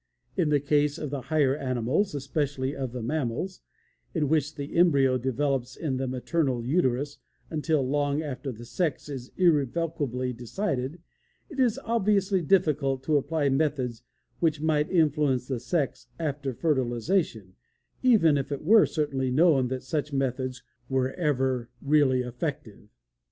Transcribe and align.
In 0.35 0.49
the 0.49 0.59
case 0.59 0.97
of 0.97 1.11
the 1.11 1.21
higher 1.21 1.55
animals, 1.55 2.15
especially 2.15 2.75
of 2.75 2.91
the 2.91 3.03
mammals, 3.03 3.61
in 4.15 4.29
which 4.29 4.55
the 4.55 4.75
embryo 4.75 5.19
develops 5.19 5.75
in 5.75 5.97
the 5.97 6.07
maternal 6.07 6.65
uterus 6.65 7.19
until 7.51 7.87
long 7.87 8.23
after 8.23 8.51
the 8.51 8.65
sex 8.65 9.09
is 9.09 9.31
irrevocably 9.37 10.33
decided, 10.33 11.03
it 11.51 11.59
is 11.59 11.79
obviously 11.83 12.41
difficult 12.41 13.03
to 13.03 13.17
apply 13.17 13.49
methods 13.49 14.01
which 14.39 14.59
might 14.59 14.89
influence 14.89 15.47
the 15.47 15.59
sex 15.59 16.07
after 16.17 16.51
fertilization, 16.51 17.53
even 18.01 18.39
if 18.39 18.51
it 18.51 18.63
were 18.63 18.87
certainly 18.87 19.29
known 19.29 19.67
that 19.67 19.83
such 19.83 20.11
methods 20.11 20.63
were 20.89 21.11
ever 21.13 21.69
really 21.79 22.21
effective. 22.21 22.89